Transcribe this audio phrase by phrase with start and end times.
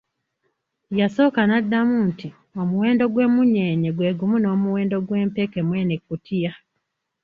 [0.99, 2.27] Yasooka naddamu nti,
[2.61, 6.51] omuwendo gw'emunyeenye gwe gumu n'omuwendo gw'empeke mweno ekkutiya.